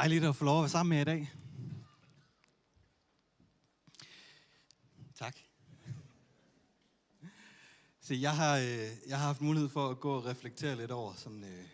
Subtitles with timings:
[0.00, 1.32] Dejligt at få lov at være sammen med jer i dag.
[5.18, 5.36] Tak.
[8.00, 11.14] Så jeg har, øh, jeg har haft mulighed for at gå og reflektere lidt over
[11.16, 11.64] sådan, øh,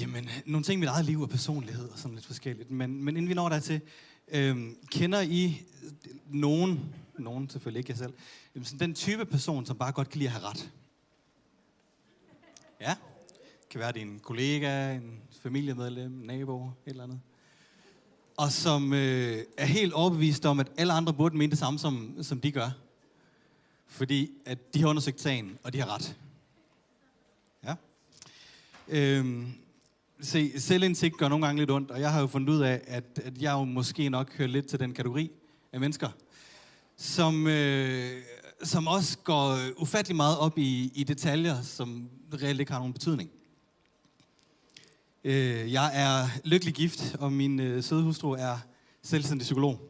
[0.00, 2.70] jamen, nogle ting i mit eget liv og personlighed og sådan lidt forskelligt.
[2.70, 3.80] Men, men inden vi når dertil,
[4.28, 5.62] øh, kender I
[6.26, 8.14] nogen, nogen selvfølgelig ikke jeg selv,
[8.54, 10.70] jamen, sådan den type person, som bare godt kan lide at have ret?
[12.80, 12.96] Ja?
[13.70, 17.20] Kan være, det er en kollega, en familiemedlem, en nabo, et eller andet.
[18.36, 22.16] Og som øh, er helt overbevist om, at alle andre burde mene det samme, som,
[22.22, 22.70] som de gør.
[23.86, 26.16] Fordi at de har undersøgt sagen, og de har ret.
[27.64, 27.74] Ja.
[28.88, 29.52] Øhm,
[30.20, 33.20] se, selvindsigt gør nogle gange lidt ondt, og jeg har jo fundet ud af, at,
[33.24, 35.30] at jeg jo måske nok hører lidt til den kategori
[35.72, 36.08] af mennesker,
[36.96, 38.22] som, øh,
[38.62, 43.30] som også går ufattelig meget op i, i detaljer, som reelt ikke har nogen betydning.
[45.24, 48.58] Øh, jeg er lykkelig gift, og min øh, søde hustru er
[49.02, 49.80] selvstændig psykolog.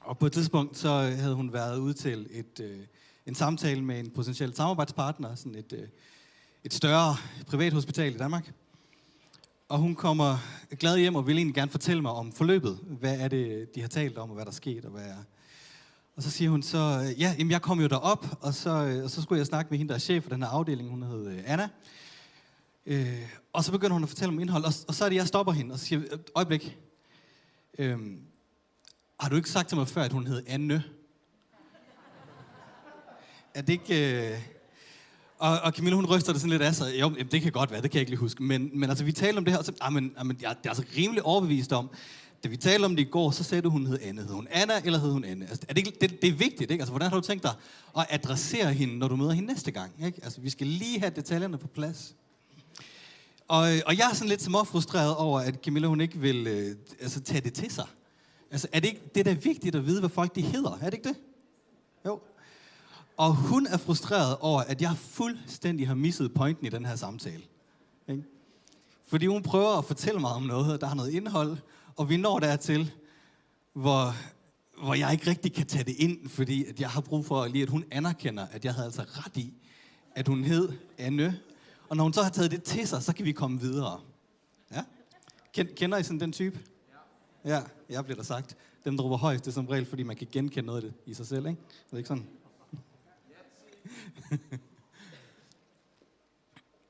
[0.00, 2.78] Og på et tidspunkt så øh, havde hun været ude til et, øh,
[3.26, 5.88] en samtale med en potentiel samarbejdspartner, sådan et, øh,
[6.64, 8.52] et større privathospital i Danmark.
[9.68, 10.38] Og hun kommer
[10.78, 12.78] glad hjem og vil egentlig gerne fortælle mig om forløbet.
[12.82, 15.22] Hvad er det, de har talt om, og hvad der er sket, og hvad er...
[16.16, 19.10] Og så siger hun så, ja, jamen jeg kom jo derop, og så, øh, og
[19.10, 21.26] så skulle jeg snakke med hende, der er chef for den her afdeling, hun hed
[21.26, 21.68] øh, Anna.
[22.86, 25.26] Øh, og så begynder hun at fortælle om indhold, og, og så er det, jeg
[25.26, 26.02] stopper hende og siger,
[26.34, 26.78] øjeblik,
[27.78, 27.98] øh,
[29.20, 30.84] har du ikke sagt til mig før, at hun hed Anne?
[33.54, 34.32] Er det ikke...
[34.32, 34.38] Øh...
[35.38, 37.00] Og, og Camilla, hun ryster det sådan lidt af sig.
[37.00, 38.42] Jo, det kan godt være, det kan jeg ikke lige huske.
[38.42, 40.56] Men, men altså, vi talte om det her, og så, amen, ah, men ah, jeg
[40.64, 41.90] er altså rimelig overbevist om,
[42.44, 44.22] da vi talte om det i går, så sagde du, hun hed Anne.
[44.22, 45.46] Hed hun Anna, eller hed hun Anne?
[45.48, 46.82] Altså, er det, det, det er vigtigt, ikke?
[46.82, 47.52] Altså, hvordan har du tænkt dig
[47.98, 49.92] at adressere hende, når du møder hende næste gang?
[50.04, 50.20] Ikke?
[50.22, 52.14] Altså, vi skal lige have detaljerne på plads.
[53.48, 56.76] Og, øh, og jeg er sådan lidt frustreret over, at Camilla, hun ikke vil øh,
[57.00, 57.86] altså, tage det til sig.
[58.50, 60.78] Altså, er det ikke det, der er vigtigt at vide, hvad folk de hedder?
[60.80, 61.16] Er det ikke det?
[62.06, 62.20] Jo.
[63.16, 67.42] Og hun er frustreret over, at jeg fuldstændig har misset pointen i den her samtale.
[68.08, 68.22] Ikke?
[69.06, 71.56] Fordi hun prøver at fortælle mig om noget, der har noget indhold,
[71.96, 72.92] og vi når dertil,
[73.72, 74.14] hvor,
[74.82, 77.62] hvor jeg ikke rigtig kan tage det ind, fordi at jeg har brug for lige,
[77.62, 79.54] at hun anerkender, at jeg havde altså ret i,
[80.14, 81.40] at hun hed Anne.
[81.88, 84.00] Og når hun så har taget det til sig, så kan vi komme videre.
[84.72, 84.84] Ja?
[85.64, 86.60] Kender I sådan den type?
[87.44, 88.56] Ja, jeg bliver der sagt.
[88.84, 91.00] Dem, der råber højst, det er som regel, fordi man kan genkende noget af det
[91.06, 91.60] i sig selv, ikke?
[91.86, 92.26] Det er ikke sådan?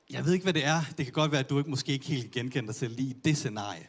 [0.09, 0.81] jeg ved ikke, hvad det er.
[0.97, 3.13] Det kan godt være, at du ikke måske ikke helt genkender dig selv lige i
[3.13, 3.87] det scenarie.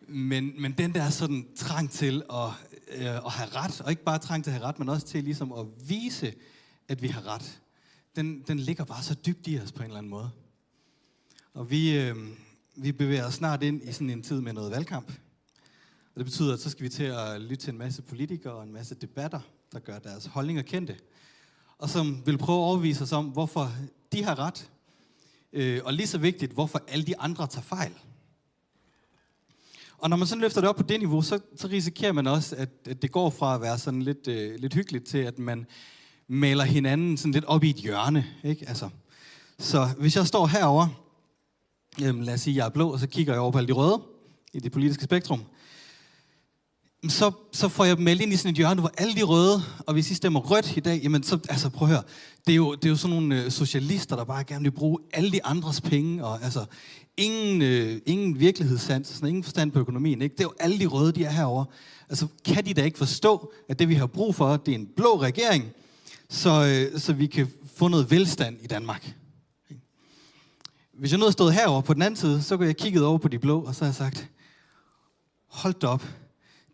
[0.00, 2.48] Men, men den der sådan trang til at,
[2.88, 5.24] øh, at have ret, og ikke bare trang til at have ret, men også til
[5.24, 6.34] ligesom at vise,
[6.88, 7.61] at vi har ret,
[8.16, 10.30] den, den ligger bare så dybt i os på en eller anden måde.
[11.54, 12.16] Og vi, øh,
[12.76, 15.12] vi bevæger os snart ind i sådan en tid med noget valgkamp.
[16.14, 18.62] Og det betyder, at så skal vi til at lytte til en masse politikere og
[18.62, 19.40] en masse debatter,
[19.72, 20.96] der gør deres holdninger kendte.
[21.78, 23.72] Og som vil prøve at overbevise os om, hvorfor
[24.12, 24.70] de har ret.
[25.52, 27.92] Øh, og lige så vigtigt, hvorfor alle de andre tager fejl.
[29.98, 32.56] Og når man sådan løfter det op på det niveau, så, så risikerer man også,
[32.56, 35.66] at, at det går fra at være sådan lidt, øh, lidt hyggeligt til, at man
[36.32, 38.26] maler hinanden sådan lidt op i et hjørne.
[38.44, 38.68] Ikke?
[38.68, 38.88] Altså,
[39.58, 40.86] så hvis jeg står herover,
[42.02, 43.68] øhm, lad os sige, at jeg er blå, og så kigger jeg over på alle
[43.68, 44.02] de røde
[44.52, 45.40] i det politiske spektrum,
[47.08, 49.92] så, så får jeg meldt ind i sådan et hjørne, hvor alle de røde, og
[49.92, 52.02] hvis I stemmer rødt i dag, jamen så, altså prøv at høre,
[52.46, 54.98] det er jo, det er jo sådan nogle øh, socialister, der bare gerne vil bruge
[55.12, 56.64] alle de andres penge, og altså
[57.16, 60.32] ingen, øh, ingen virkelighedssans, sådan, ingen forstand på økonomien, ikke?
[60.32, 61.64] Det er jo alle de røde, de er herover.
[62.08, 64.88] Altså kan de da ikke forstå, at det vi har brug for, det er en
[64.96, 65.64] blå regering,
[66.32, 69.14] så, øh, så vi kan få noget velstand i Danmark.
[70.92, 73.18] Hvis jeg nu havde stået herover på den anden side, så kunne jeg kigget over
[73.18, 74.30] på de blå, og så har jeg sagt,
[75.46, 76.06] hold da op,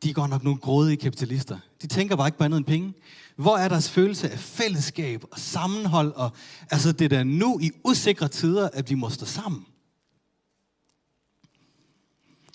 [0.02, 1.58] de er godt nok nogle grådige kapitalister.
[1.82, 2.94] De tænker bare ikke på andet end penge.
[3.36, 6.12] Hvor er deres følelse af fællesskab og sammenhold?
[6.12, 6.30] Og,
[6.70, 9.66] altså det er da nu i usikre tider, at vi må stå sammen.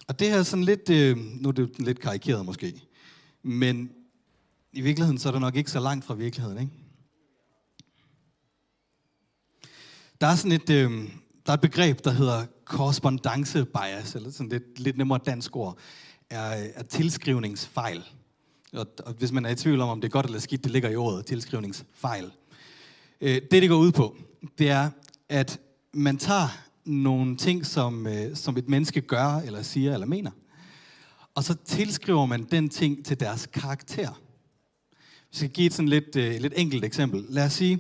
[0.08, 2.82] Og det her er sådan lidt, øh, nu er det lidt karikeret måske,
[3.44, 3.90] men
[4.74, 6.83] i virkeligheden så er det nok ikke så langt fra virkeligheden, ikke?
[10.24, 10.92] Der er sådan et, øh,
[11.46, 15.78] der er et begreb, der hedder correspondence bias, eller sådan lidt, lidt nemmere dansk ord
[16.30, 18.04] er, øh, er tilskrivningsfejl.
[18.74, 20.72] Og, og hvis man er i tvivl om, om det er godt eller skidt, det
[20.72, 22.32] ligger i ordet tilskrivningsfejl.
[23.22, 24.18] Øh, det, det går ud på,
[24.58, 24.90] det er,
[25.30, 25.60] at
[25.94, 26.48] man tager
[26.86, 30.32] nogle ting, som, øh, som et menneske gør, eller siger, eller mener,
[31.36, 34.22] og så tilskriver man den ting til deres karakter.
[35.32, 37.26] Vi skal give et sådan lidt, øh, lidt enkelt eksempel.
[37.30, 37.80] Lad os sige,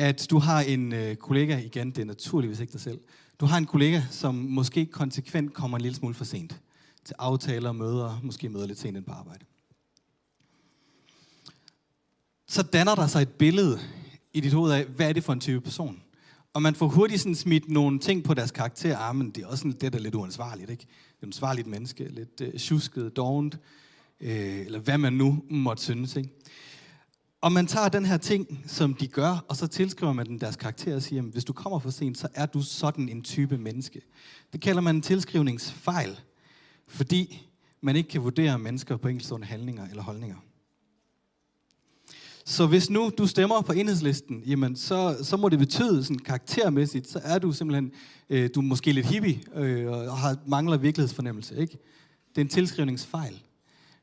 [0.00, 3.00] at du har en øh, kollega, igen, det er naturligvis ikke dig selv,
[3.40, 6.60] Du har en kollega, som måske konsekvent kommer en lille smule for sent
[7.04, 9.44] til aftaler, møder, måske møder lidt sent ind på arbejde.
[12.48, 13.80] Så danner der sig et billede
[14.32, 16.02] i dit hoved af, hvad er det for en type person?
[16.52, 18.98] Og man får hurtigt sådan smidt nogle ting på deres karakter.
[18.98, 20.80] Ah, men det er også sådan, det der lidt uansvarligt, ikke?
[20.80, 23.58] Det er et uansvarligt menneske, lidt øh, tjusket, dovent,
[24.20, 26.30] øh, eller hvad man nu måtte synes, ikke?
[27.40, 30.56] Og man tager den her ting, som de gør, og så tilskriver man den deres
[30.56, 33.58] karakter og siger, at hvis du kommer for sent, så er du sådan en type
[33.58, 34.00] menneske.
[34.52, 36.20] Det kalder man en tilskrivningsfejl,
[36.88, 37.48] fordi
[37.80, 40.36] man ikke kan vurdere mennesker på enkeltstående handlinger eller holdninger.
[42.44, 47.08] Så hvis nu du stemmer på enhedslisten, jamen så, så må det betyde sådan karaktermæssigt,
[47.08, 47.92] så er du simpelthen,
[48.30, 51.56] øh, du er måske lidt hippie øh, og har, mangler virkelighedsfornemmelse.
[51.56, 51.78] Ikke?
[52.28, 53.42] Det er en tilskrivningsfejl.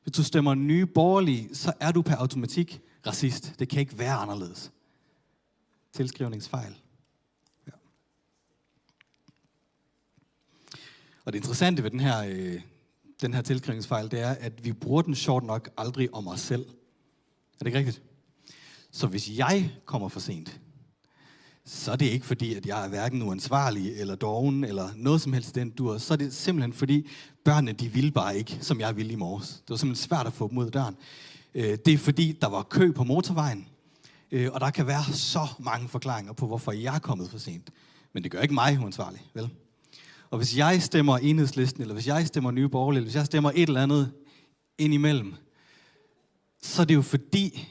[0.03, 3.53] Hvis du stemmer nye borgerlige, så er du per automatik racist.
[3.59, 4.71] Det kan ikke være anderledes.
[5.93, 6.75] Tilskrivningsfejl.
[7.67, 7.71] Ja.
[11.25, 12.61] Og det interessante ved den her, øh,
[13.21, 16.65] den her tilskrivningsfejl, det er, at vi bruger den sjovt nok aldrig om os selv.
[16.69, 18.01] Er det ikke rigtigt?
[18.91, 20.59] Så hvis jeg kommer for sent,
[21.65, 25.33] så er det ikke fordi, at jeg er hverken uansvarlig eller doven eller noget som
[25.33, 25.97] helst den dur.
[25.97, 27.09] Så er det simpelthen fordi,
[27.43, 29.47] børnene de ville bare ikke, som jeg ville i morges.
[29.49, 30.95] Det var simpelthen svært at få dem ud af døren.
[31.57, 33.67] Øh, det er fordi, der var kø på motorvejen.
[34.31, 37.69] Øh, og der kan være så mange forklaringer på, hvorfor jeg er kommet for sent.
[38.13, 39.49] Men det gør ikke mig uansvarlig, vel?
[40.29, 43.51] Og hvis jeg stemmer enhedslisten, eller hvis jeg stemmer nye borgerlige, eller hvis jeg stemmer
[43.55, 44.13] et eller andet
[44.77, 45.33] indimellem,
[46.61, 47.67] så er det jo fordi,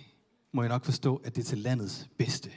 [0.53, 2.51] må jeg nok forstå, at det er til landets bedste.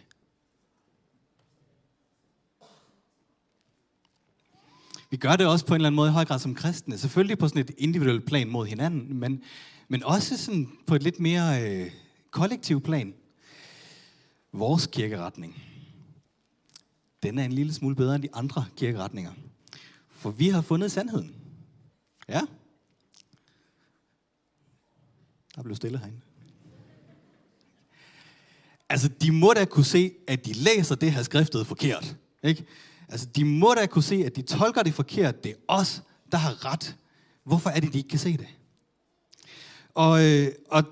[5.10, 6.98] Vi gør det også på en eller anden måde i høj grad som kristne.
[6.98, 9.42] Selvfølgelig på sådan et individuelt plan mod hinanden, men,
[9.90, 11.92] men også sådan på et lidt mere øh,
[12.32, 13.14] kollektiv plan.
[14.52, 15.64] Vores kirkeretning,
[17.24, 19.32] den er en lille smule bedre end de andre kirkeretninger.
[20.10, 21.36] For vi har fundet sandheden.
[22.30, 22.42] Ja.
[25.56, 26.20] Der blev stille herinde.
[28.90, 32.18] Altså, de må da kunne se, at de læser det her skriftet forkert.
[32.44, 32.66] Ikke?
[33.08, 35.44] Altså, de må da kunne se, at de tolker det forkert.
[35.44, 36.98] Det er os, der har ret.
[37.44, 38.48] Hvorfor er det, de ikke kan se det?
[40.00, 40.84] Og, øh, og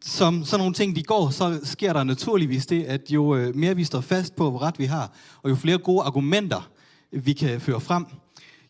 [0.00, 3.76] som sådan nogle ting, de går, så sker der naturligvis det, at jo øh, mere
[3.76, 5.12] vi står fast på, hvor ret vi har,
[5.42, 6.70] og jo flere gode argumenter,
[7.10, 8.06] vi kan føre frem,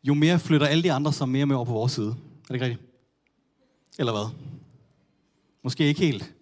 [0.05, 2.09] jo mere flytter alle de andre sig mere med over på vores side.
[2.09, 2.15] Er
[2.49, 2.89] det ikke rigtigt?
[3.99, 4.35] Eller hvad?
[5.63, 6.35] Måske ikke helt.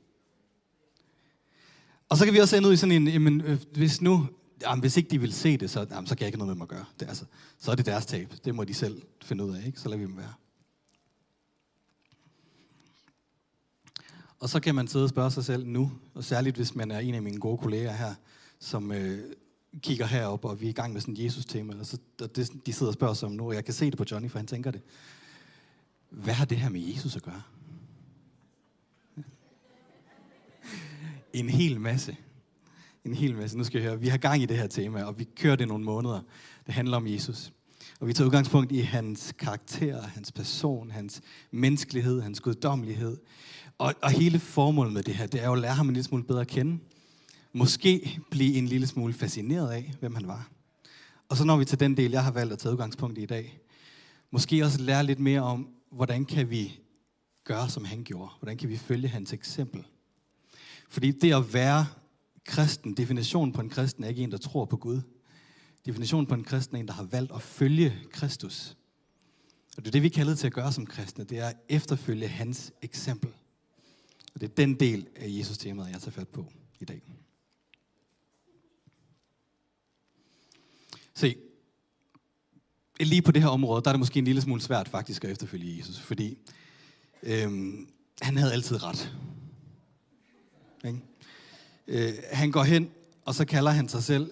[2.08, 4.26] Og så kan vi også ende ud i sådan en, jamen, øh, hvis nu,
[4.62, 6.54] jamen, hvis ikke de vil se det, så, jamen, så kan jeg ikke noget med
[6.54, 6.84] dem at gøre.
[7.00, 7.24] Det, altså,
[7.58, 8.34] så er det deres tab.
[8.44, 9.80] Det må de selv finde ud af, ikke?
[9.80, 10.32] Så lader vi dem være.
[14.40, 16.98] Og så kan man sidde og spørge sig selv nu, og særligt hvis man er
[16.98, 18.14] en af mine gode kolleger her,
[18.58, 19.18] som øh,
[19.80, 22.66] kigger herop, og vi er i gang med sådan et Jesus-tema, og, så, og det,
[22.66, 24.38] de sidder og spørger sig om nu, og jeg kan se det på Johnny, for
[24.38, 24.82] han tænker det.
[26.10, 27.42] Hvad har det her med Jesus at gøre?
[31.32, 32.16] en hel masse.
[33.04, 33.58] En hel masse.
[33.58, 35.68] Nu skal jeg høre, vi har gang i det her tema, og vi kører det
[35.68, 36.20] nogle måneder.
[36.66, 37.52] Det handler om Jesus.
[38.00, 41.20] Og vi tager udgangspunkt i hans karakter, hans person, hans
[41.50, 43.16] menneskelighed, hans guddommelighed.
[43.78, 46.04] Og, og hele formålet med det her, det er jo at lære ham en lille
[46.04, 46.78] smule bedre at kende.
[47.52, 50.50] Måske blive en lille smule fascineret af, hvem han var.
[51.28, 53.26] Og så når vi til den del, jeg har valgt at tage udgangspunkt i i
[53.26, 53.60] dag.
[54.30, 56.80] Måske også lære lidt mere om, hvordan kan vi
[57.44, 58.30] gøre, som han gjorde?
[58.40, 59.84] Hvordan kan vi følge hans eksempel?
[60.88, 61.86] Fordi det at være
[62.44, 65.00] kristen, definitionen på en kristen er ikke en, der tror på Gud.
[65.86, 68.76] Definitionen på en kristen er en, der har valgt at følge Kristus.
[69.76, 71.24] Og det er det, vi kalder til at gøre som kristne.
[71.24, 73.30] Det er at efterfølge hans eksempel.
[74.34, 76.46] Og det er den del af Jesus-temaet, jeg tager fat på
[76.80, 77.02] i dag.
[81.14, 81.36] Se,
[83.00, 85.30] lige på det her område, der er det måske en lille smule svært faktisk at
[85.30, 86.38] efterfølge Jesus, fordi
[87.22, 87.88] øhm,
[88.20, 89.16] han havde altid ret.
[90.84, 91.00] Ikke?
[91.86, 92.90] Øh, han går hen,
[93.24, 94.30] og så kalder han sig selv,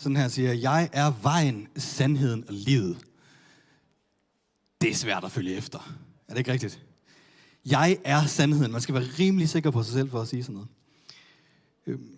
[0.00, 2.98] sådan her siger, jeg er vejen, sandheden og livet.
[4.80, 5.94] Det er svært at følge efter.
[6.28, 6.82] Er det ikke rigtigt?
[7.66, 8.72] Jeg er sandheden.
[8.72, 10.68] Man skal være rimelig sikker på sig selv for at sige sådan noget.
[11.86, 12.16] Øhm,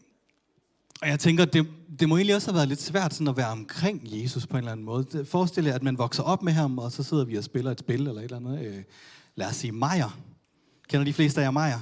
[1.02, 1.66] og jeg tænker, det,
[2.00, 4.58] det må egentlig også have været lidt svært sådan at være omkring Jesus på en
[4.58, 5.24] eller anden måde.
[5.24, 7.78] Forestil jer, at man vokser op med ham, og så sidder vi og spiller et
[7.78, 8.66] spil eller et eller andet.
[8.66, 8.82] Øh,
[9.34, 10.18] lad os sige Majer.
[10.88, 11.80] Kender de fleste af jer Majer?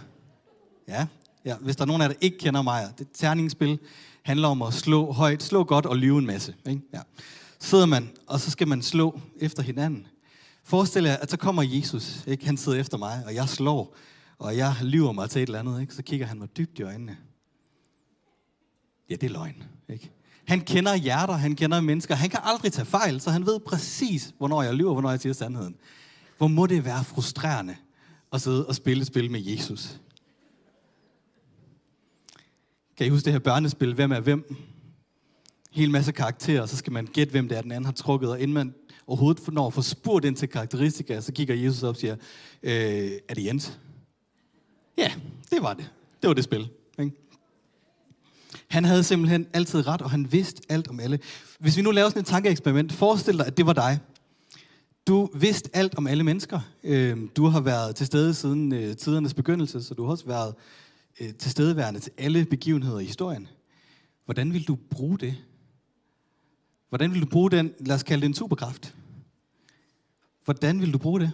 [0.88, 1.06] Ja,
[1.44, 3.78] Ja, hvis der er nogen af jer, der ikke kender mig, det terningsspil
[4.22, 6.54] handler om at slå højt, slå godt og lyve en masse.
[6.68, 6.82] Ikke?
[6.94, 7.00] Ja.
[7.60, 10.06] Sidder man, og så skal man slå efter hinanden.
[10.64, 12.46] Forestil jer, at så kommer Jesus, ikke?
[12.46, 13.96] han sidder efter mig, og jeg slår,
[14.38, 15.94] og jeg lyver mig til et eller andet, ikke?
[15.94, 17.16] så kigger han mig dybt i øjnene.
[19.10, 19.62] Ja, det er løgn.
[19.88, 20.10] Ikke?
[20.44, 22.14] Han kender hjerter, han kender mennesker.
[22.14, 25.32] Han kan aldrig tage fejl, så han ved præcis, hvornår jeg lyver, hvornår jeg siger
[25.32, 25.76] sandheden.
[26.38, 27.76] Hvor må det være frustrerende
[28.32, 30.00] at sidde og spille et spil med Jesus.
[33.00, 34.54] Kan I huske det her børnespil, hvem er hvem?
[35.70, 38.40] Hel masse karakterer, så skal man gætte, hvem det er, den anden har trukket, og
[38.40, 38.74] inden man
[39.06, 42.16] overhovedet når at få spurgt ind til karakteristika, så kigger Jesus op og siger,
[42.62, 43.78] øh, er det Jens?
[44.98, 45.12] Ja,
[45.50, 45.90] det var det.
[46.22, 46.68] Det var det spil.
[46.98, 47.12] Ikke?
[48.68, 51.18] Han havde simpelthen altid ret, og han vidste alt om alle.
[51.58, 53.98] Hvis vi nu laver sådan et tankeeksperiment, forestil dig, at det var dig.
[55.06, 56.60] Du vidste alt om alle mennesker.
[56.84, 60.54] Øh, du har været til stede siden øh, tidernes begyndelse, så du har også været
[61.20, 63.48] øh, tilstedeværende til alle begivenheder i historien.
[64.24, 65.36] Hvordan vil du bruge det?
[66.88, 68.94] Hvordan vil du bruge den, lad os kalde det en superkraft?
[70.44, 71.32] Hvordan vil du bruge det?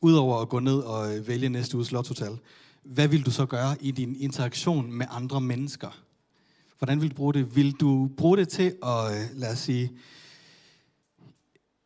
[0.00, 2.38] Udover at gå ned og øh, vælge næste uges lottotal,
[2.82, 6.04] hvad vil du så gøre i din interaktion med andre mennesker?
[6.78, 7.56] Hvordan vil du bruge det?
[7.56, 9.92] Vil du bruge det til at, øh, lad os sige,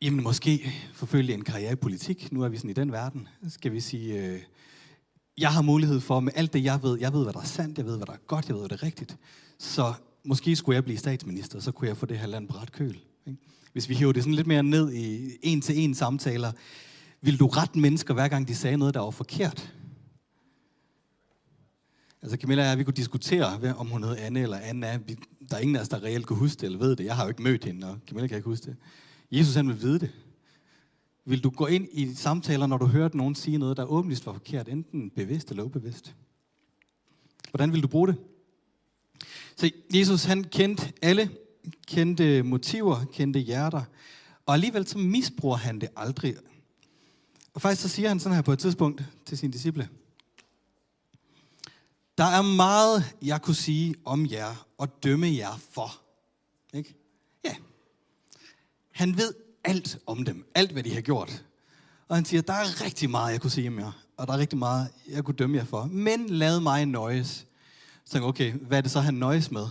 [0.02, 2.32] jamen måske forfølge en karriere i politik?
[2.32, 3.28] Nu er vi sådan i den verden.
[3.48, 4.40] Skal vi sige, øh,
[5.38, 7.78] jeg har mulighed for med alt det, jeg ved, jeg ved, hvad der er sandt,
[7.78, 9.16] jeg ved, hvad der er godt, jeg ved, hvad der er rigtigt.
[9.59, 9.92] Så
[10.25, 12.99] måske skulle jeg blive statsminister, så kunne jeg få det her land på ret køl.
[13.26, 13.38] Ikke?
[13.73, 16.52] Hvis vi hiver det sådan lidt mere ned i en-til-en samtaler,
[17.21, 19.75] vil du rette mennesker, hver gang de sagde noget, der var forkert?
[22.23, 24.99] Altså Camilla og jeg, vi kunne diskutere, om hun hed Anne eller Anna.
[25.50, 27.04] Der er ingen af os, der reelt kunne huske det eller ved det.
[27.04, 28.76] Jeg har jo ikke mødt hende, og Camilla kan ikke huske det.
[29.30, 30.11] Jesus han vil vide det.
[31.28, 34.32] Vil du gå ind i samtaler, når du hører nogen sige noget, der åbenlyst var
[34.32, 36.14] forkert, enten bevidst eller ubevidst?
[37.50, 38.16] Hvordan vil du bruge det?
[39.56, 41.30] Så Jesus han kendte alle,
[41.87, 43.82] kendte motiver, kendte hjerter,
[44.47, 46.37] og alligevel så misbruger han det aldrig.
[47.54, 49.88] Og faktisk så siger han sådan her på et tidspunkt til sine disciple.
[52.18, 56.00] Der er meget, jeg kunne sige om jer og dømme jer for.
[56.75, 56.94] Ikke?
[57.44, 57.56] Ja.
[58.90, 60.46] Han ved alt om dem.
[60.54, 61.44] Alt, hvad de har gjort.
[62.08, 63.92] Og han siger, der er rigtig meget, jeg kunne sige om jer.
[64.16, 65.84] Og der er rigtig meget, jeg kunne dømme jer for.
[65.84, 67.46] Men lad mig nøjes.
[68.04, 69.66] Så tænker okay, hvad er det så, han nøjes med?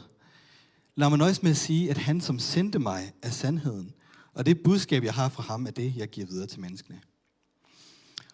[0.95, 3.93] Lad mig nøjes med at sige, at han, som sendte mig, er sandheden.
[4.33, 6.99] Og det budskab, jeg har fra ham, er det, jeg giver videre til menneskene.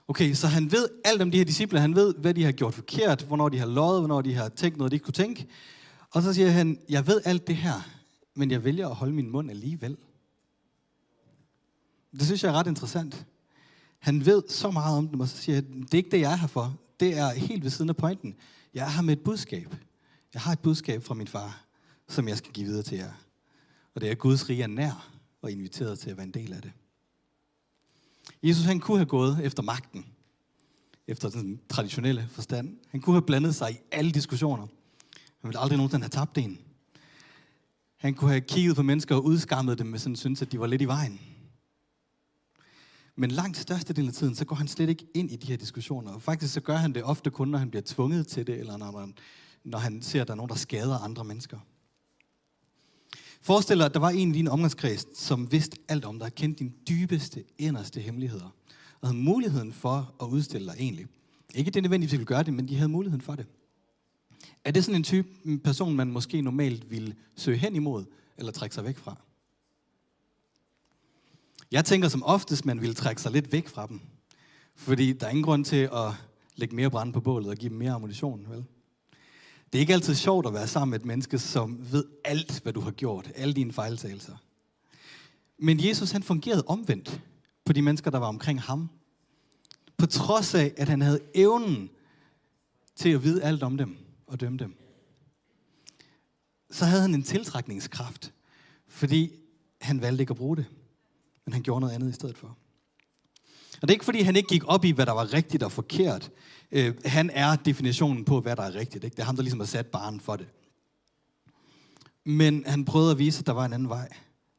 [0.07, 1.79] Okay, så han ved alt om de her disciple.
[1.79, 4.77] Han ved, hvad de har gjort forkert, hvornår de har løjet, hvornår de har tænkt
[4.77, 5.47] noget, de ikke kunne tænke.
[6.11, 7.89] Og så siger han, jeg ved alt det her,
[8.35, 9.97] men jeg vælger at holde min mund alligevel.
[12.13, 13.25] Det synes jeg er ret interessant.
[13.99, 16.31] Han ved så meget om dem, og så siger han, det er ikke det, jeg
[16.31, 16.77] er her for.
[16.99, 18.35] Det er helt ved siden af pointen.
[18.73, 19.75] Jeg er her med et budskab.
[20.33, 21.65] Jeg har et budskab fra min far,
[22.09, 23.11] som jeg skal give videre til jer.
[23.95, 25.09] Og det er, at Guds rige er nær
[25.41, 26.71] og inviteret til at være en del af det.
[28.43, 30.05] Jesus han kunne have gået efter magten,
[31.07, 32.77] efter den traditionelle forstand.
[32.89, 34.67] Han kunne have blandet sig i alle diskussioner.
[35.41, 36.59] Han ville aldrig nogensinde have tabt en.
[37.97, 40.67] Han kunne have kigget på mennesker og udskammet dem hvis han syntes, at de var
[40.67, 41.19] lidt i vejen.
[43.15, 46.11] Men langt størstedelen af tiden, så går han slet ikke ind i de her diskussioner.
[46.11, 48.77] Og faktisk så gør han det ofte kun, når han bliver tvunget til det, eller
[48.77, 49.13] når, man,
[49.63, 51.59] når han ser, at der er nogen, der skader andre mennesker.
[53.41, 56.59] Forestil dig, at der var en i din omgangskreds, som vidste alt om dig, kendte
[56.59, 58.55] dine dybeste, inderste hemmeligheder,
[59.01, 61.05] og havde muligheden for at udstille dig egentlig.
[61.55, 63.45] Ikke det nødvendigvis ville gøre det, men de havde muligheden for det.
[64.63, 68.05] Er det sådan en type person, man måske normalt ville søge hen imod,
[68.37, 69.17] eller trække sig væk fra?
[71.73, 74.01] Jeg tænker som oftest, man ville trække sig lidt væk fra dem.
[74.75, 76.11] Fordi der er ingen grund til at
[76.55, 78.65] lægge mere brand på bålet og give dem mere ammunition, vel?
[79.71, 82.73] Det er ikke altid sjovt at være sammen med et menneske, som ved alt, hvad
[82.73, 83.31] du har gjort.
[83.35, 84.35] Alle dine fejltagelser.
[85.57, 87.21] Men Jesus, han fungerede omvendt
[87.65, 88.89] på de mennesker, der var omkring ham.
[89.97, 91.89] På trods af, at han havde evnen
[92.95, 94.75] til at vide alt om dem og dømme dem.
[96.71, 98.33] Så havde han en tiltrækningskraft,
[98.87, 99.31] fordi
[99.81, 100.65] han valgte ikke at bruge det.
[101.45, 102.57] Men han gjorde noget andet i stedet for.
[103.81, 105.71] Og det er ikke fordi, han ikke gik op i, hvad der var rigtigt og
[105.71, 106.31] forkert.
[106.71, 109.03] Øh, han er definitionen på, hvad der er rigtigt.
[109.03, 109.15] Ikke?
[109.15, 110.47] Det er ham, der ligesom har sat barnen for det.
[112.23, 114.09] Men han prøvede at vise, at der var en anden vej.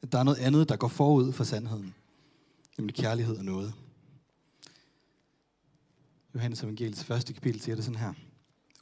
[0.02, 1.94] At der er noget andet, der går forud for sandheden.
[2.78, 3.74] Nemlig kærlighed og noget.
[6.34, 8.12] Johannes evangeliets første kapitel siger det sådan her.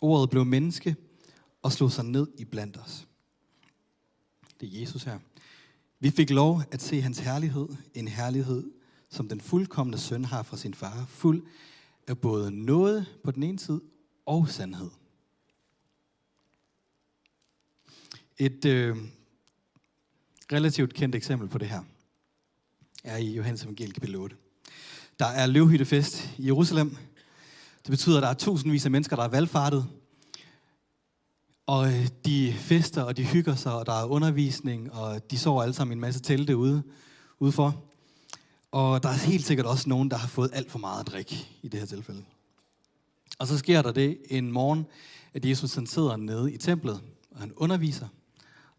[0.02, 0.96] Ordet blev menneske
[1.62, 3.06] og slog sig ned i blandt os.
[4.60, 5.18] Det er Jesus her.
[6.02, 8.70] Vi fik lov at se hans herlighed, en herlighed,
[9.10, 11.46] som den fuldkommende søn har fra sin far, fuld
[12.06, 13.80] af både noget på den ene side
[14.26, 14.90] og sandhed.
[18.38, 18.96] Et øh,
[20.52, 21.82] relativt kendt eksempel på det her
[23.04, 24.36] er i Johannes evangeliet kapitel 8.
[25.18, 26.96] Der er løvhyttefest i Jerusalem.
[27.82, 29.88] Det betyder, at der er tusindvis af mennesker, der er valgfartet.
[31.66, 35.62] Og øh, de fester, og de hygger sig, og der er undervisning, og de sover
[35.62, 36.82] alle sammen i en masse telte ude,
[37.38, 37.84] udefor.
[38.70, 41.48] Og der er helt sikkert også nogen, der har fået alt for meget at drikke
[41.62, 42.24] i det her tilfælde.
[43.38, 44.86] Og så sker der det en morgen,
[45.34, 47.00] at Jesus han sidder nede i templet,
[47.30, 48.08] og han underviser,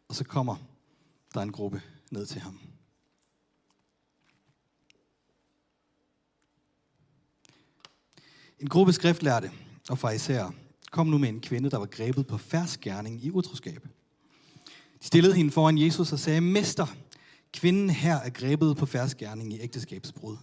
[0.08, 0.56] og så kommer
[1.34, 2.60] der en gruppe ned til ham.
[8.60, 9.52] En gruppe skriftlærte
[9.90, 10.54] og farisæere
[10.94, 13.88] kom nu med en kvinde, der var grebet på færdsgerning i utroskab.
[15.02, 16.88] De stillede hende foran Jesus og sagde, Mester,
[17.54, 20.38] kvinden her er grebet på færdsgerning i ægteskabsbrud.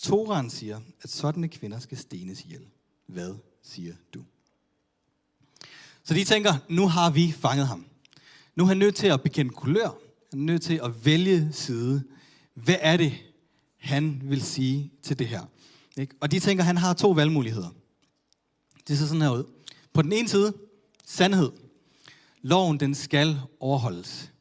[0.00, 2.66] Toran siger, at sådanne kvinder skal stenes ihjel.
[3.06, 4.24] Hvad siger du?
[6.04, 7.86] Så de tænker, nu har vi fanget ham.
[8.56, 9.98] Nu er han nødt til at bekende kulør.
[10.30, 12.04] Han er nødt til at vælge side.
[12.54, 13.12] Hvad er det,
[13.76, 15.42] han vil sige til det her?
[15.98, 16.14] Ikke?
[16.20, 17.68] Og de tænker, at han har to valgmuligheder.
[18.88, 19.44] Det ser sådan her ud.
[19.92, 20.52] På den ene side,
[21.06, 21.52] sandhed.
[22.42, 24.32] Loven, den skal overholdes.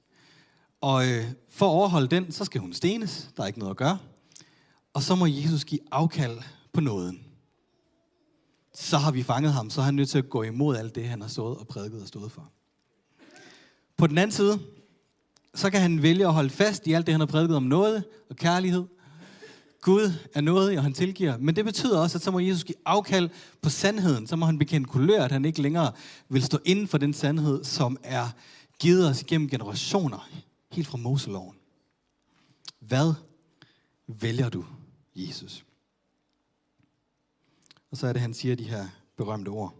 [0.81, 3.29] Og øh, for at overholde den, så skal hun stenes.
[3.37, 3.97] Der er ikke noget at gøre.
[4.93, 6.37] Og så må Jesus give afkald
[6.73, 7.23] på nåden.
[8.73, 11.07] Så har vi fanget ham, så er han nødt til at gå imod alt det,
[11.07, 12.51] han har stået og prædiket og stået for.
[13.97, 14.59] På den anden side,
[15.55, 18.03] så kan han vælge at holde fast i alt det, han har prædiket om noget
[18.29, 18.85] og kærlighed
[19.81, 21.37] Gud er noget, og han tilgiver.
[21.37, 23.29] Men det betyder også, at så må Jesus give afkald
[23.61, 24.27] på sandheden.
[24.27, 25.91] Så må han bekende kulør, at han ikke længere
[26.29, 28.29] vil stå inden for den sandhed, som er
[28.79, 30.29] givet os igennem generationer,
[30.71, 31.55] helt fra Moseloven.
[32.79, 33.13] Hvad
[34.07, 34.65] vælger du,
[35.15, 35.65] Jesus?
[37.91, 39.75] Og så er det, han siger de her berømte ord.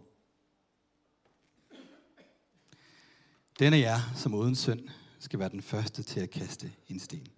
[3.58, 4.88] Den af jer, som uden synd,
[5.18, 7.28] skal være den første til at kaste en sten.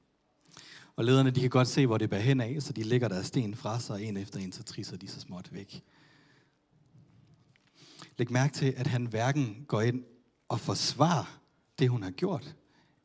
[1.01, 3.27] Og lederne, de kan godt se, hvor det bærer hen af, så de lægger deres
[3.27, 5.85] sten fra sig, og en efter en, så trisser de så småt væk.
[8.17, 10.05] Læg mærke til, at han hverken går ind
[10.49, 11.41] og forsvarer
[11.79, 12.57] det, hun har gjort,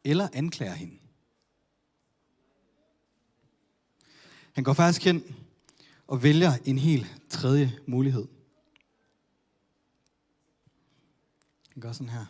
[0.03, 0.97] eller anklager hende.
[4.53, 5.35] Han går faktisk hen
[6.07, 8.27] og vælger en helt tredje mulighed.
[11.73, 12.25] Han gør sådan her.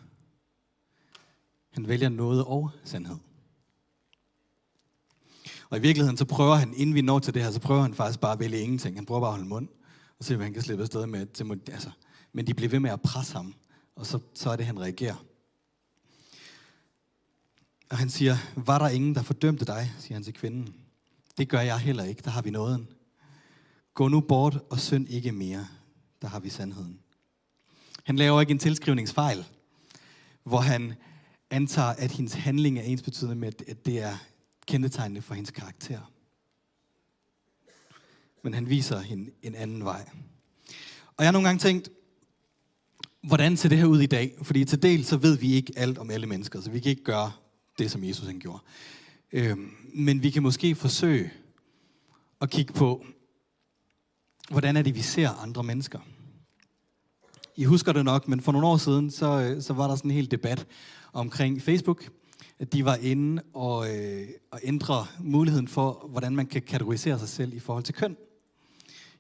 [1.70, 3.18] Han vælger noget og sandhed.
[5.70, 7.94] Og i virkeligheden, så prøver han, inden vi når til det her, så prøver han
[7.94, 8.98] faktisk bare at vælge ingenting.
[8.98, 9.68] Han prøver bare at holde mund,
[10.20, 11.26] og se, hvad han kan slippe afsted med.
[11.26, 11.90] Til, altså,
[12.34, 13.56] men de bliver ved med at presse ham,
[13.96, 15.16] og så, så er det, han reagerer.
[17.90, 20.76] Og han siger, var der ingen, der fordømte dig, siger han til kvinden.
[21.38, 22.88] Det gør jeg heller ikke, der har vi nåden.
[23.94, 25.68] Gå nu bort og synd ikke mere,
[26.22, 27.00] der har vi sandheden.
[28.04, 29.46] Han laver ikke en tilskrivningsfejl,
[30.44, 30.94] hvor han
[31.50, 34.18] antager, at hendes handling er ens betydende med, at det er
[34.66, 36.12] kendetegnende for hendes karakter.
[38.44, 40.10] Men han viser hende en anden vej.
[41.08, 41.90] Og jeg har nogle gange tænkt,
[43.22, 44.36] hvordan ser det her ud i dag?
[44.42, 47.04] Fordi til del så ved vi ikke alt om alle mennesker, så vi kan ikke
[47.04, 47.32] gøre
[47.80, 48.64] det, som Jesus han gjorde.
[49.32, 51.32] Øhm, men vi kan måske forsøge
[52.42, 53.06] at kigge på,
[54.50, 56.00] hvordan er det, vi ser andre mennesker.
[57.56, 60.12] I husker det nok, men for nogle år siden, så, øh, så var der sådan
[60.12, 60.68] en hel debat
[61.14, 62.10] omkring Facebook,
[62.74, 67.54] de var inde og, øh, og ændre muligheden for, hvordan man kan kategorisere sig selv
[67.54, 68.18] i forhold til køn.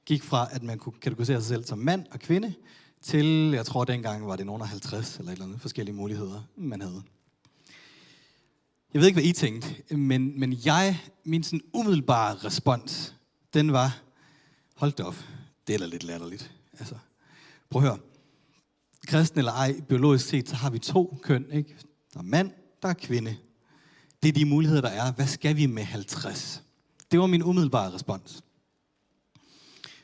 [0.06, 2.54] Gik fra, at man kunne kategorisere sig selv som mand og kvinde,
[3.02, 6.42] til, jeg tror dengang var det nogen af 50 eller et eller andet forskellige muligheder,
[6.56, 7.02] man havde.
[8.94, 13.16] Jeg ved ikke, hvad I tænkte, men, men jeg, min sådan umiddelbare respons,
[13.54, 14.02] den var,
[14.76, 15.16] hold da op,
[15.68, 16.52] det er da lidt latterligt.
[16.80, 16.96] Altså,
[17.70, 18.00] prøv at høre.
[19.08, 21.76] Kristen eller ej, biologisk set, så har vi to køn, ikke?
[22.14, 22.52] Der er mand
[22.86, 23.36] der er kvinde.
[24.24, 25.12] Det er de muligheder, der er.
[25.12, 26.64] Hvad skal vi med 50?
[27.12, 28.44] Det var min umiddelbare respons.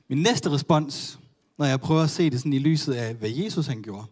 [0.09, 1.19] Min næste respons,
[1.57, 4.05] når jeg prøver at se det sådan i lyset af, hvad Jesus han gjorde,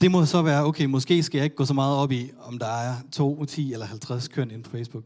[0.00, 2.58] det må så være, okay, måske skal jeg ikke gå så meget op i, om
[2.58, 5.04] der er 2, 10 eller 50 køn inde på Facebook.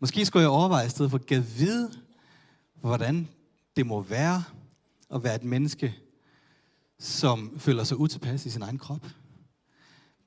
[0.00, 1.90] Måske skulle jeg overveje i stedet for at vide,
[2.80, 3.28] hvordan
[3.76, 4.44] det må være
[5.14, 5.94] at være et menneske,
[6.98, 9.06] som føler sig utilpas i sin egen krop.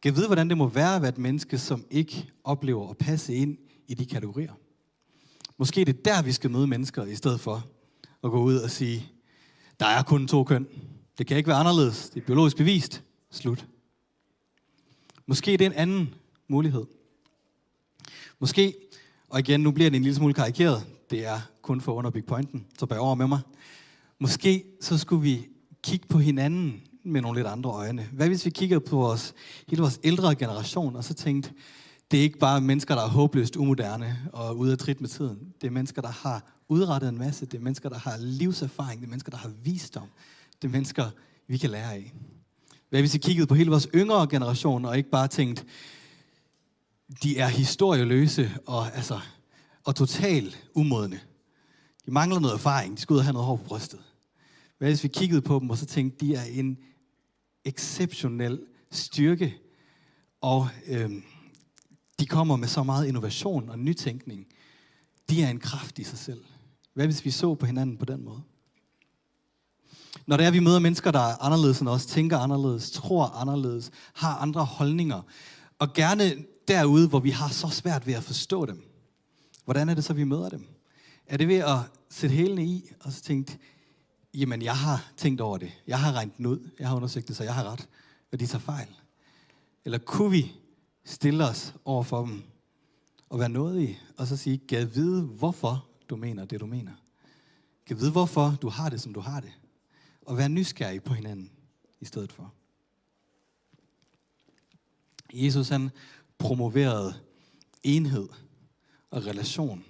[0.02, 3.36] Kan vide, hvordan det må være at være et menneske, som ikke oplever at passe
[3.36, 3.58] ind
[3.88, 4.54] i de kategorier.
[5.58, 7.68] Måske det er der, vi skal møde mennesker, i stedet for
[8.24, 9.12] at gå ud og sige,
[9.80, 10.68] der er kun to køn.
[11.18, 12.10] Det kan ikke være anderledes.
[12.10, 13.04] Det er biologisk bevist.
[13.32, 13.68] Slut.
[15.26, 16.16] Måske det er en anden
[16.48, 16.86] mulighed.
[18.40, 18.74] Måske,
[19.30, 22.28] og igen, nu bliver det en lille smule karikeret, det er kun for at underbygge
[22.28, 23.40] pointen, så bag over med mig.
[24.20, 25.48] Måske så skulle vi
[25.84, 28.08] kigge på hinanden med nogle lidt andre øjne.
[28.12, 29.34] Hvad hvis vi kigger på vores,
[29.68, 31.52] hele vores ældre generation, og så tænkte,
[32.12, 35.40] det er ikke bare mennesker, der er håbløst umoderne og ude af trit med tiden.
[35.62, 37.46] Det er mennesker, der har udrettet en masse.
[37.46, 39.02] Det er mennesker, der har livserfaring.
[39.02, 40.08] Det er mennesker, der har visdom.
[40.62, 41.10] Det er mennesker,
[41.48, 42.14] vi kan lære af.
[42.90, 45.64] Hvad hvis vi kiggede på hele vores yngre generation, og ikke bare tænkte,
[47.24, 49.20] de er historieløse og, altså,
[49.84, 51.20] og totalt umodne.
[52.06, 52.98] De mangler noget erfaring.
[52.98, 54.00] De skal ud og have noget hår på brystet.
[54.78, 56.78] Hvad hvis vi kiggede på dem, og så tænkte, de er en
[57.66, 58.60] exceptionel
[58.92, 59.58] styrke,
[60.42, 61.24] og øhm,
[62.20, 64.48] de kommer med så meget innovation og nytænkning.
[65.30, 66.44] De er en kraft i sig selv.
[66.94, 68.42] Hvad hvis vi så på hinanden på den måde?
[70.28, 73.26] Når det er, at vi møder mennesker, der er anderledes end os, tænker anderledes, tror
[73.26, 75.22] anderledes, har andre holdninger,
[75.80, 76.36] og gerne
[76.68, 78.84] derude, hvor vi har så svært ved at forstå dem,
[79.66, 80.68] hvordan er det så, vi møder dem?
[81.26, 81.78] Er det ved at
[82.10, 83.58] sætte hælene i, og så tænke,
[84.34, 87.36] jamen jeg har tænkt over det, jeg har regnet den ud, jeg har undersøgt det,
[87.36, 87.88] så jeg har ret,
[88.32, 88.88] og de tager fejl?
[89.86, 90.56] Eller kunne vi
[91.04, 92.44] stille os over for dem
[93.30, 96.94] og være nådige, og så sige, gav vide, hvorfor du mener det, du mener.
[97.86, 99.52] Gav vide, hvorfor du har det, som du har det.
[100.22, 101.52] Og være nysgerrig på hinanden
[102.00, 102.54] i stedet for.
[105.34, 105.90] Jesus han
[106.38, 107.14] promoverede
[107.84, 108.30] enhed
[109.12, 109.86] og relation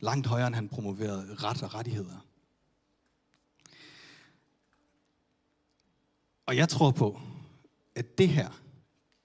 [0.00, 2.27] langt højere, end han promoverede ret og rettigheder.
[6.48, 7.20] Og jeg tror på,
[7.94, 8.48] at det her,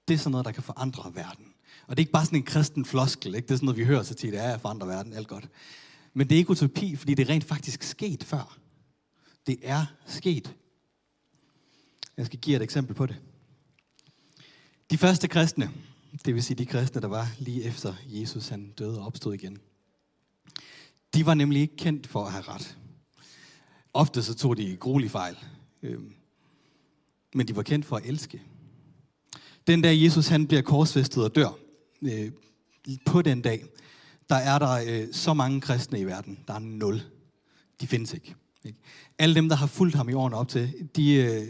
[0.07, 1.53] det er sådan noget, der kan forandre verden.
[1.87, 3.47] Og det er ikke bare sådan en kristen floskel, ikke?
[3.47, 5.49] det er sådan noget, vi hører så tit, det er at forandre verden, alt godt.
[6.13, 8.57] Men det er ikke utopi, fordi det er rent faktisk sket før.
[9.47, 10.55] Det er sket.
[12.17, 13.21] Jeg skal give et eksempel på det.
[14.91, 15.71] De første kristne,
[16.25, 19.57] det vil sige de kristne, der var lige efter Jesus han døde og opstod igen,
[21.13, 22.77] de var nemlig ikke kendt for at have ret.
[23.93, 25.37] Ofte så tog de gruelig fejl.
[25.81, 26.13] Øhm,
[27.35, 28.41] men de var kendt for at elske.
[29.67, 31.57] Den dag Jesus han bliver korsfæstet og dør,
[32.01, 32.31] øh,
[33.05, 33.63] på den dag,
[34.29, 36.39] der er der øh, så mange kristne i verden.
[36.47, 37.01] Der er nul.
[37.81, 38.35] De findes ikke.
[38.63, 38.79] ikke?
[39.19, 41.47] Alle dem, der har fulgt ham i årene op til, de, øh,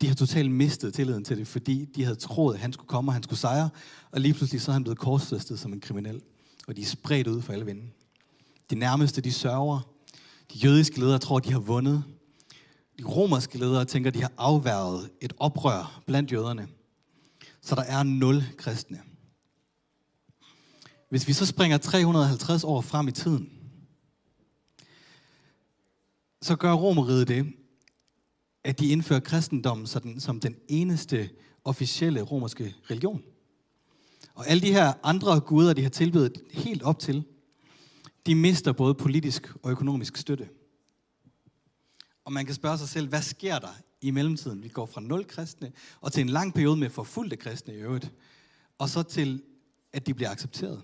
[0.00, 3.08] de har totalt mistet tilliden til det, fordi de havde troet, at han skulle komme,
[3.08, 3.70] og han skulle sejre,
[4.10, 6.20] og lige pludselig så er han blevet korsfæstet som en kriminel.
[6.66, 7.82] Og de er spredt ud for alle vinde.
[8.70, 9.80] De nærmeste, de sørger.
[10.52, 12.04] De jødiske ledere tror, de har vundet.
[12.98, 16.68] De romerske ledere tænker, de har afværget et oprør blandt jøderne.
[17.60, 19.02] Så der er nul kristne.
[21.08, 23.52] Hvis vi så springer 350 år frem i tiden,
[26.42, 27.52] så gør romeriet det,
[28.64, 31.30] at de indfører kristendommen sådan, som den eneste
[31.64, 33.22] officielle romerske religion.
[34.34, 37.24] Og alle de her andre guder, de har tilbedet helt op til,
[38.26, 40.48] de mister både politisk og økonomisk støtte.
[42.26, 43.68] Og man kan spørge sig selv, hvad sker der
[44.00, 44.62] i mellemtiden?
[44.62, 48.12] Vi går fra nul kristne, og til en lang periode med forfulgte kristne i øvrigt,
[48.78, 49.42] og så til,
[49.92, 50.82] at de bliver accepteret.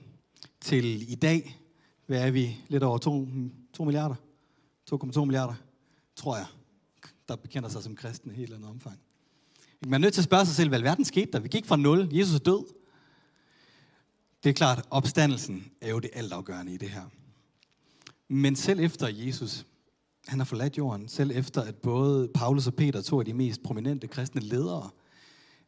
[0.60, 1.60] Til i dag,
[2.06, 2.56] hvad er vi?
[2.68, 3.28] Lidt over 2,
[3.72, 4.14] 2 milliarder?
[4.92, 5.54] 2,2 milliarder,
[6.16, 6.46] tror jeg,
[7.28, 9.00] der bekender sig som kristne i et eller andet omfang.
[9.86, 11.40] Man er nødt til at spørge sig selv, hvad verden skete der?
[11.40, 12.64] Vi gik fra 0, Jesus er død.
[14.44, 17.04] Det er klart, opstandelsen er jo det altafgørende i det her.
[18.28, 19.66] Men selv efter Jesus,
[20.26, 23.62] han har forladt jorden, selv efter at både Paulus og Peter, to af de mest
[23.62, 24.90] prominente kristne ledere,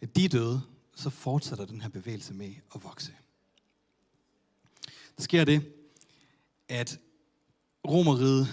[0.01, 0.63] at de døde,
[0.97, 3.13] så fortsætter den her bevægelse med at vokse.
[5.17, 5.63] Der sker det,
[6.69, 6.99] at
[7.89, 8.49] romeriet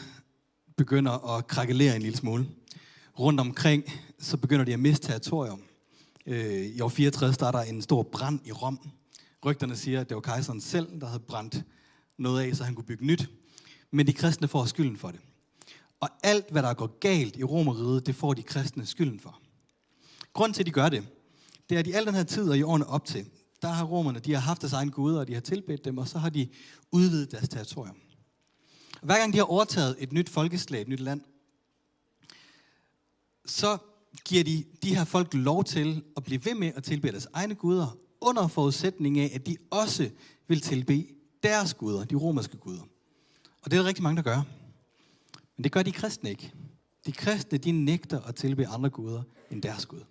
[0.77, 2.47] begynder at krakelere en lille smule.
[3.19, 3.83] Rundt omkring,
[4.19, 5.61] så begynder de at miste territorium.
[6.25, 8.89] Øh, I år 64 starter en stor brand i Rom.
[9.45, 11.63] Rygterne siger, at det var kejseren selv, der havde brændt
[12.17, 13.29] noget af, så han kunne bygge nyt.
[13.91, 15.19] Men de kristne får skylden for det.
[16.01, 19.41] Og alt, hvad der går galt i Romeriet, det får de kristne skylden for.
[20.33, 21.07] Grunden til, at de gør det,
[21.69, 23.29] det er, at i al den her tid og i årene op til,
[23.61, 26.07] der har romerne, de har haft deres egen guder, og de har tilbedt dem, og
[26.07, 26.47] så har de
[26.91, 27.97] udvidet deres territorium.
[29.01, 31.21] Hver gang de har overtaget et nyt folkeslag, et nyt land,
[33.45, 33.77] så
[34.25, 37.55] giver de de her folk lov til at blive ved med at tilbede deres egne
[37.55, 40.09] guder, under forudsætning af, at de også
[40.47, 41.05] vil tilbe
[41.43, 42.81] deres guder, de romerske guder.
[43.61, 44.41] Og det er der rigtig mange, der gør.
[45.57, 46.53] Men det gør de kristne ikke.
[47.05, 50.01] De kristne, de nægter at tilbe andre guder end deres Gud.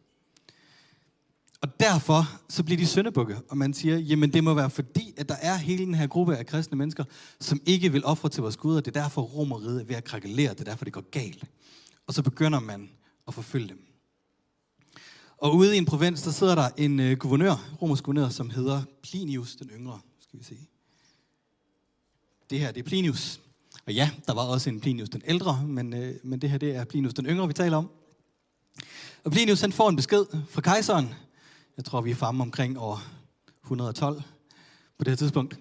[1.61, 5.29] Og derfor så bliver de søndebukke, og man siger, jamen det må være fordi, at
[5.29, 7.05] der er hele den her gruppe af kristne mennesker,
[7.41, 10.05] som ikke vil ofre til vores Gud, og det er derfor romeriet er ved at
[10.05, 11.45] krakelere, det er derfor det går galt.
[12.07, 12.91] Og så begynder man
[13.29, 13.87] at forfølge dem.
[15.37, 18.83] Og ude i en provins, der sidder der en øh, guvernør, romersk guvernør, som hedder
[19.03, 20.01] Plinius den yngre.
[20.21, 20.59] Skal vi se.
[22.51, 23.41] Det her, det er Plinius.
[23.91, 26.77] Og ja, der var også en Plinius den ældre, men, øh, men det her, det
[26.77, 27.91] er Plinius den yngre, vi taler om.
[29.25, 31.15] Og Plinius, han får en besked fra kejseren.
[31.77, 33.03] Jeg tror, vi er fremme omkring år
[33.63, 34.23] 112
[34.99, 35.59] på det her tidspunkt.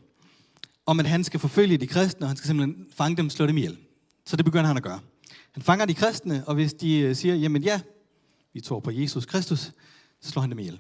[0.86, 3.48] Om at han skal forfølge de kristne, og han skal simpelthen fange dem og slå
[3.48, 3.78] dem ihjel.
[4.26, 5.00] Så det begynder han at gøre.
[5.52, 7.82] Han fanger de kristne, og hvis de øh, siger, jamen ja,
[8.54, 9.60] vi tror på Jesus Kristus,
[10.22, 10.80] så slår han dem ihjel.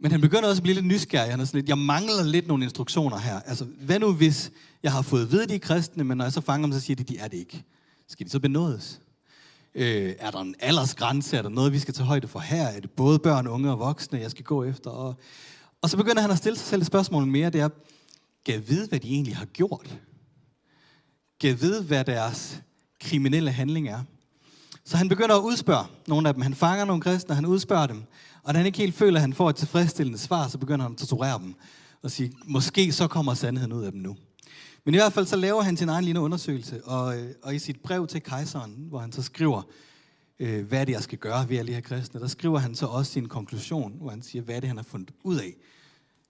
[0.00, 1.30] Men han begynder også at blive lidt nysgerrig.
[1.30, 3.40] Han er sådan lidt, jeg mangler lidt nogle instruktioner her.
[3.40, 4.50] Altså, hvad nu hvis
[4.82, 6.80] jeg har fået at vide, de er kristne, men når jeg så fanger dem, så
[6.80, 7.64] siger de, de er det ikke.
[8.08, 9.00] Skal de så benådes?
[9.74, 11.36] Øh, er der en aldersgrænse?
[11.36, 12.66] Er der noget, vi skal tage højde for her?
[12.66, 14.90] Er det både børn, unge og voksne, jeg skal gå efter?
[14.90, 15.14] Og,
[15.82, 17.50] og så begynder han at stille sig selv et spørgsmål mere.
[17.50, 17.68] Det er,
[18.44, 19.98] kan jeg vide, hvad de egentlig har gjort?
[21.40, 22.62] Kan jeg vide, hvad deres
[23.00, 24.02] kriminelle handling er?
[24.88, 26.42] Så han begynder at udspørge nogle af dem.
[26.42, 28.02] Han fanger nogle kristne, han udspørger dem.
[28.42, 30.92] Og da han ikke helt føler, at han får et tilfredsstillende svar, så begynder han
[30.92, 31.54] at torturere dem.
[32.02, 34.16] Og sige, måske så kommer sandheden ud af dem nu.
[34.84, 37.58] Men i hvert fald så laver han sin egen lille undersøgelse, og, øh, og i
[37.58, 39.62] sit brev til kejseren, hvor han så skriver,
[40.38, 42.74] øh, hvad er det, jeg skal gøre ved alle de her kristne, der skriver han
[42.74, 45.54] så også sin konklusion, hvor han siger, hvad det, han har fundet ud af,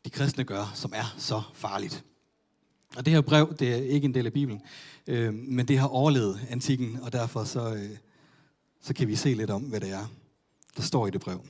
[0.05, 2.05] de kristne gør, som er så farligt.
[2.97, 4.61] Og det her brev, det er ikke en del af Bibelen,
[5.07, 7.91] øh, men det har overlevet antikken, og derfor så, øh,
[8.81, 10.07] så kan vi se lidt om, hvad det er,
[10.77, 11.41] der står i det brev.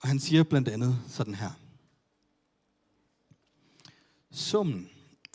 [0.00, 1.50] Og han siger blandt andet sådan her.
[4.32, 4.88] Summen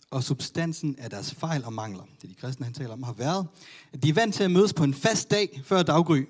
[0.10, 3.48] og substansen af deres fejl og mangler, det de kristne han taler om, har været,
[3.94, 6.26] at de er vant til at mødes på en fast dag før daggry,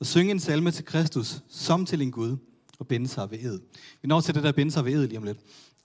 [0.00, 2.36] og synge en salme til Kristus, som til en Gud,
[2.78, 3.60] og binde sig ved ed.
[4.02, 5.38] Vi når til det der binde sig ved ed lige om lidt.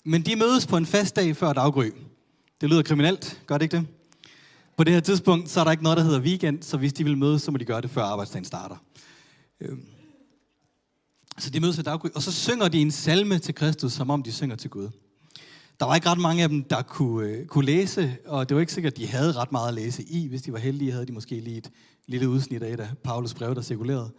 [0.04, 1.92] Men de mødes på en fast dag før daggry.
[2.62, 3.88] Det lyder kriminelt, gør det ikke det?
[4.78, 7.04] På det her tidspunkt, så er der ikke noget, der hedder weekend, så hvis de
[7.04, 8.76] vil mødes, så må de gøre det, før arbejdsdagen starter.
[9.62, 9.86] Øhm.
[11.38, 14.24] Så de mødes ved daggry, og så synger de en salme til Kristus, som om
[14.24, 14.90] de synger til Gud.
[15.80, 18.62] Der var ikke ret mange af dem, der kunne, øh, kunne læse, og det var
[18.62, 20.28] ikke sikkert, at de havde ret meget at læse i.
[20.28, 21.72] Hvis de var heldige, havde de måske lige et
[22.08, 24.12] lille udsnit af et af Paulus brev, der cirkulerede.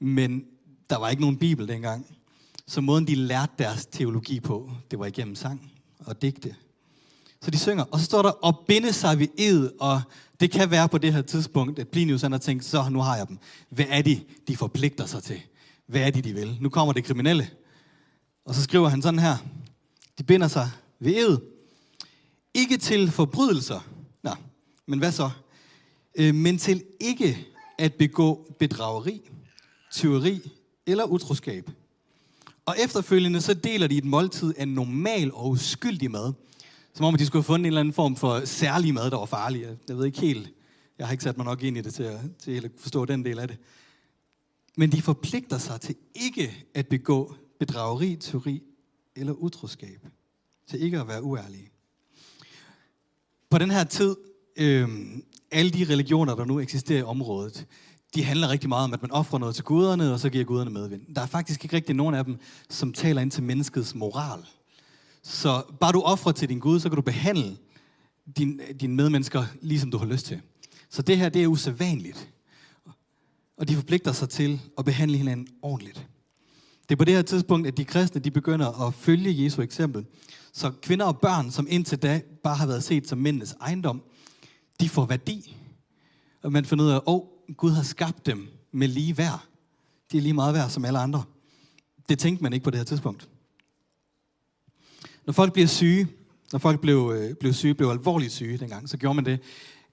[0.00, 0.44] Men
[0.90, 2.16] der var ikke nogen bibel dengang.
[2.66, 6.54] Så måden, de lærte deres teologi på, det var igennem sang og digte.
[7.42, 10.02] Så de synger, og så står der, og binde sig ved ed, og
[10.40, 13.16] det kan være på det her tidspunkt, at Plinius han har tænkt, så nu har
[13.16, 13.38] jeg dem.
[13.68, 15.40] Hvad er det, de forpligter sig til?
[15.86, 16.58] Hvad er det, de vil?
[16.60, 17.50] Nu kommer det kriminelle.
[18.44, 19.36] Og så skriver han sådan her,
[20.18, 21.38] de binder sig ved ed.
[22.54, 23.80] Ikke til forbrydelser.
[24.22, 24.30] Nå,
[24.86, 25.30] men hvad så?
[26.14, 27.46] Øh, men til ikke
[27.78, 29.20] at begå bedrageri,
[29.92, 30.50] tyveri
[30.86, 31.70] eller utroskab.
[32.66, 36.32] Og efterfølgende så deler de et måltid af normal og uskyldig mad.
[36.94, 39.16] Som om, at de skulle have fundet en eller anden form for særlig mad, der
[39.16, 39.66] var farlig.
[39.88, 40.50] Jeg ved ikke helt.
[40.98, 43.24] Jeg har ikke sat mig nok ind i det til at, til at forstå den
[43.24, 43.58] del af det.
[44.76, 48.62] Men de forpligter sig til ikke at begå bedrageri, teori
[49.16, 50.06] eller utroskab.
[50.68, 51.70] Til ikke at være uærlige.
[53.50, 54.16] På den her tid,
[54.56, 54.88] øh,
[55.50, 57.66] alle de religioner, der nu eksisterer i området,
[58.14, 60.70] de handler rigtig meget om, at man offrer noget til guderne, og så giver guderne
[60.70, 61.14] medvind.
[61.14, 64.46] Der er faktisk ikke rigtig nogen af dem, som taler ind til menneskets moral.
[65.22, 67.56] Så bare du offrer til din Gud, så kan du behandle
[68.36, 70.40] din, dine medmennesker, ligesom du har lyst til.
[70.88, 72.28] Så det her, det er usædvanligt.
[73.56, 76.06] Og de forpligter sig til at behandle hinanden ordentligt.
[76.88, 80.06] Det er på det her tidspunkt, at de kristne de begynder at følge Jesu eksempel.
[80.52, 84.02] Så kvinder og børn, som indtil da bare har været set som mændenes ejendom,
[84.80, 85.56] de får værdi.
[86.42, 87.22] Og man finder ud af, at oh,
[87.56, 89.44] Gud har skabt dem med lige værd.
[90.12, 91.22] De er lige meget værd som alle andre.
[92.08, 93.28] Det tænkte man ikke på det her tidspunkt.
[95.26, 96.08] Når folk bliver syge,
[96.52, 99.38] når folk blev, øh, blev syge, blev alvorligt syge dengang, så gjorde man det,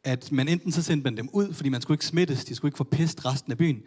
[0.04, 2.70] at man enten så sendte man dem ud, fordi man skulle ikke smittes, de skulle
[2.70, 3.82] ikke få pest resten af byen.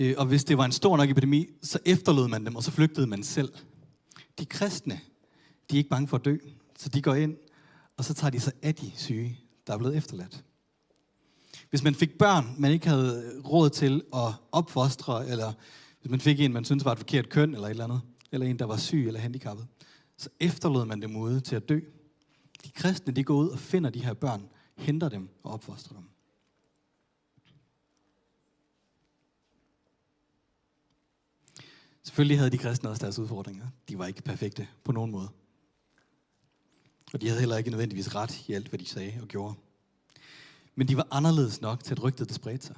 [0.00, 2.70] Øh, og hvis det var en stor nok epidemi, så efterlod man dem, og så
[2.70, 3.52] flygtede man selv.
[4.38, 5.00] De kristne,
[5.70, 6.36] de er ikke bange for at dø,
[6.78, 7.36] så de går ind,
[7.96, 10.44] og så tager de sig af de syge, der er blevet efterladt.
[11.70, 15.52] Hvis man fik børn, man ikke havde råd til at opfostre, eller
[16.00, 18.00] hvis man fik en, man syntes var et forkert køn, eller et eller andet,
[18.32, 19.66] eller en, der var syg eller handicappet,
[20.16, 21.80] så efterlod man dem ude til at dø.
[22.64, 26.08] De kristne, de går ud og finder de her børn, henter dem og opfostrer dem.
[32.02, 33.66] Selvfølgelig havde de kristne også deres udfordringer.
[33.88, 35.28] De var ikke perfekte på nogen måde.
[37.12, 39.54] Og de havde heller ikke nødvendigvis ret i alt, hvad de sagde og gjorde.
[40.74, 42.76] Men de var anderledes nok til, at rygtet det spredte sig.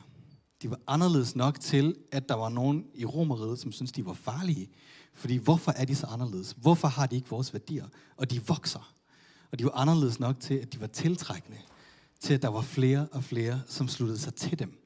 [0.63, 4.13] De var anderledes nok til, at der var nogen i Romeriet, som syntes, de var
[4.13, 4.71] farlige.
[5.17, 6.57] Fordi hvorfor er de så anderledes?
[6.61, 7.87] Hvorfor har de ikke vores værdier?
[8.17, 8.95] Og de vokser.
[9.51, 11.59] Og de var anderledes nok til, at de var tiltrækkende.
[12.21, 14.83] Til, at der var flere og flere, som sluttede sig til dem.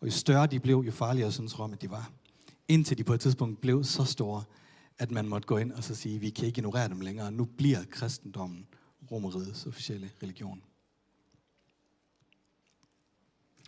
[0.00, 2.10] Og jo større de blev, jo farligere synes Rom, at de var.
[2.68, 4.44] Indtil de på et tidspunkt blev så store,
[4.98, 7.32] at man måtte gå ind og så sige, vi kan ikke ignorere dem længere.
[7.32, 8.66] Nu bliver kristendommen
[9.10, 10.62] romerigets officielle religion.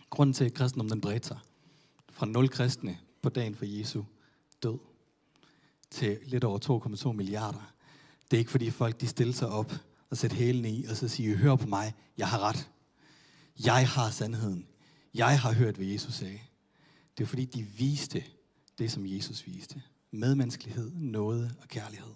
[0.09, 1.39] Grunden til, at kristendommen den bredte sig
[2.11, 4.03] fra nul kristne på dagen for Jesu
[4.63, 4.77] død
[5.93, 7.73] til lidt over 2,2 milliarder,
[8.31, 9.71] det er ikke fordi folk de stiller sig op
[10.09, 12.69] og sætter hælen i og så siger, hør på mig, jeg har ret.
[13.65, 14.67] Jeg har sandheden.
[15.13, 16.39] Jeg har hørt, hvad Jesus sagde.
[17.17, 18.23] Det er fordi, de viste
[18.77, 19.81] det, som Jesus viste.
[20.11, 22.13] medmenneskelighed, nåde og kærlighed.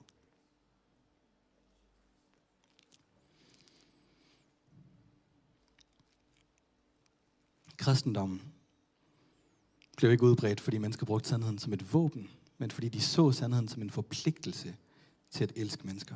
[7.77, 8.41] Kristendommen
[9.97, 13.67] blev ikke udbredt, fordi mennesker brugte sandheden som et våben, men fordi de så sandheden
[13.67, 14.75] som en forpligtelse
[15.31, 16.15] til at elske mennesker.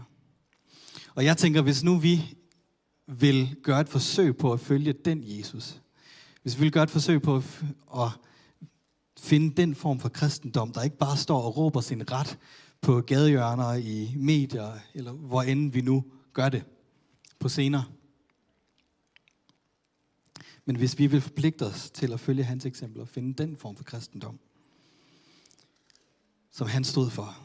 [1.16, 2.36] Og jeg tænker, hvis nu vi
[3.08, 5.82] vil gøre et forsøg på at følge den Jesus,
[6.42, 7.64] hvis vi vil gøre et forsøg på at,
[7.96, 8.10] at
[9.20, 12.38] finde den form for kristendom, der ikke bare står og råber sin ret
[12.82, 16.64] på gadehjørner, i medier, eller hvor end vi nu gør det
[17.40, 17.84] på scener.
[20.66, 23.76] Men hvis vi vil forpligte os til at følge hans eksempel og finde den form
[23.76, 24.40] for kristendom,
[26.52, 27.38] som han stod for,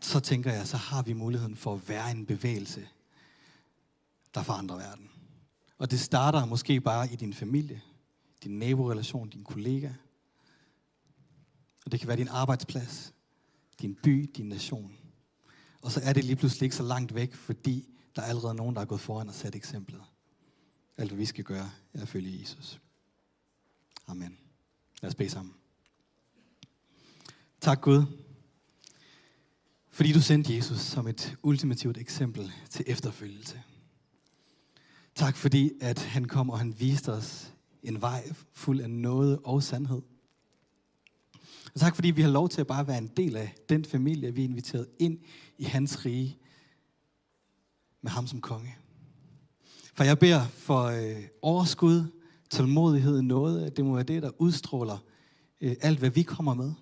[0.00, 2.88] så tænker jeg, så har vi muligheden for at være en bevægelse,
[4.34, 5.10] der forandrer verden.
[5.78, 7.82] Og det starter måske bare i din familie,
[8.44, 9.90] din naborelation, din kollega.
[11.84, 13.14] Og det kan være din arbejdsplads,
[13.80, 14.96] din by, din nation.
[15.82, 18.74] Og så er det lige pludselig ikke så langt væk, fordi der er allerede nogen,
[18.74, 20.02] der er gået foran og sat eksemplet.
[20.96, 22.80] Alt, hvad vi skal gøre, er at følge Jesus.
[24.06, 24.38] Amen.
[25.02, 25.54] Lad os bede sammen.
[27.60, 28.04] Tak Gud,
[29.98, 33.62] fordi du sendte Jesus som et ultimativt eksempel til efterfølgelse.
[35.14, 39.62] Tak fordi, at han kom, og han viste os en vej fuld af noget og
[39.62, 40.02] sandhed.
[41.74, 44.34] Og tak fordi vi har lov til at bare være en del af den familie,
[44.34, 45.18] vi er inviteret ind
[45.58, 46.38] i hans rige
[48.02, 48.76] med ham som konge.
[49.94, 52.04] For jeg beder for øh, overskud,
[52.50, 53.76] tålmodighed, noget.
[53.76, 54.98] Det må være det, der udstråler
[55.60, 56.72] øh, alt, hvad vi kommer med.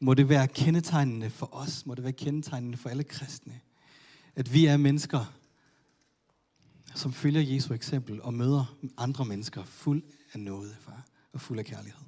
[0.00, 1.86] Må det være kendetegnende for os.
[1.86, 3.60] Må det være kendetegnende for alle kristne.
[4.36, 5.34] At vi er mennesker,
[6.94, 11.64] som følger Jesu eksempel og møder andre mennesker fuld af noget, far, og fuld af
[11.64, 12.00] kærlighed.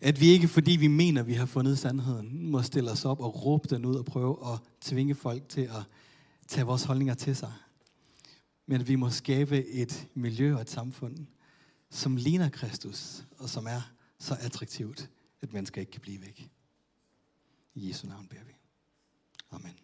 [0.00, 3.44] At vi ikke, fordi vi mener, vi har fundet sandheden, må stille os op og
[3.44, 5.82] råbe den ud og prøve at tvinge folk til at
[6.48, 7.52] tage vores holdninger til sig.
[8.66, 11.16] Men at vi må skabe et miljø og et samfund,
[11.90, 13.80] som ligner Kristus, og som er
[14.18, 15.10] så attraktivt,
[15.42, 16.50] at mennesker ikke kan blive væk.
[17.74, 18.54] I Jesu namn ber vi.
[19.50, 19.83] Amen.